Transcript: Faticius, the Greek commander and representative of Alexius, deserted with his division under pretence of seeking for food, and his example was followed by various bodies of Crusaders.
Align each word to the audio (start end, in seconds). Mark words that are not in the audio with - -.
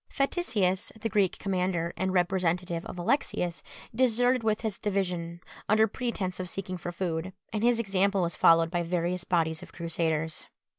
Faticius, 0.09 0.91
the 0.99 1.09
Greek 1.09 1.37
commander 1.37 1.93
and 1.95 2.11
representative 2.11 2.83
of 2.87 2.97
Alexius, 2.97 3.61
deserted 3.93 4.41
with 4.43 4.61
his 4.61 4.79
division 4.79 5.41
under 5.69 5.85
pretence 5.87 6.39
of 6.39 6.49
seeking 6.49 6.75
for 6.79 6.91
food, 6.91 7.33
and 7.53 7.61
his 7.63 7.77
example 7.77 8.23
was 8.23 8.35
followed 8.35 8.71
by 8.71 8.81
various 8.81 9.23
bodies 9.25 9.61
of 9.61 9.71
Crusaders. 9.73 10.47